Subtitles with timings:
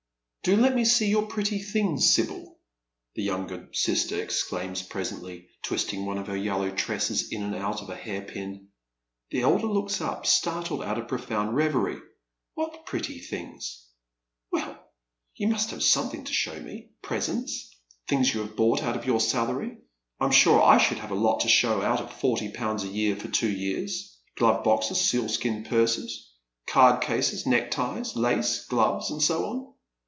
[0.51, 2.57] "Do let me see your pretty things, Sibyl,"
[3.13, 7.91] the younger sister exclaims presently, twisting one of her yellow tresses in and out of
[7.91, 8.69] a hair pin.
[9.29, 11.99] The elder looks up, startled ont of a profound reverie."
[12.55, 13.85] What pretty things?"
[14.51, 14.83] "Well,
[15.35, 17.69] you must have something to show me— presents—
[18.07, 19.77] things you have bought out of your salary.
[20.19, 23.15] I'm sure I should have a lot to show out of forty pounds a year
[23.15, 24.17] for two years.
[24.37, 26.31] Glove boxes, sealskin purses,
[26.65, 29.67] card rases, net.k ties, lace, gloves, and so on.